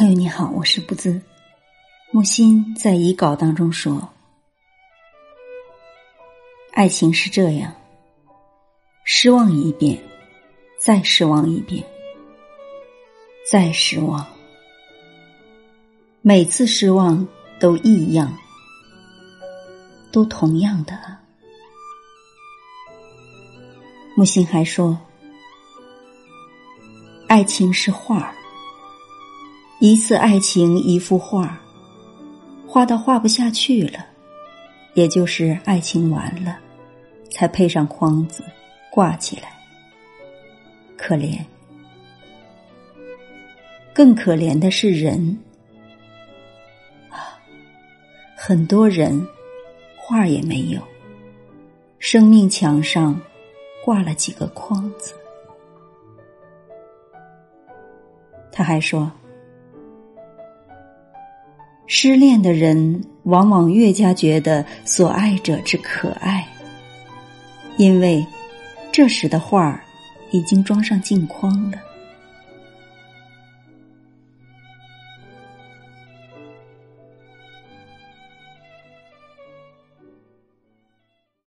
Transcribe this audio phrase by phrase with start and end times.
[0.00, 1.20] 朋友你好，我是不兹。
[2.10, 4.08] 木心在遗稿当中说
[6.72, 7.70] ：“爱情是这样，
[9.04, 10.02] 失望一遍，
[10.78, 11.84] 再失望一遍，
[13.46, 14.26] 再失望，
[16.22, 17.28] 每次失望
[17.60, 18.34] 都异样，
[20.10, 20.98] 都同样的。”
[24.16, 24.98] 木心还说
[27.28, 28.34] ：“爱情是画儿。”
[29.82, 31.58] 一次爱情，一幅画，
[32.66, 34.04] 画到画不下去了，
[34.92, 36.58] 也就是爱情完了，
[37.30, 38.44] 才配上框子
[38.90, 39.50] 挂起来。
[40.98, 41.38] 可怜，
[43.94, 45.34] 更可怜的是人
[47.08, 47.40] 啊！
[48.36, 49.26] 很多人
[49.96, 50.78] 画也没有，
[51.98, 53.18] 生命墙上
[53.82, 55.14] 挂了几个框子。
[58.52, 59.10] 他还说。
[61.92, 66.46] 失恋的人往往越加觉得所爱者之可爱，
[67.78, 68.24] 因为
[68.92, 69.82] 这时的画儿
[70.30, 71.78] 已经装上镜框了。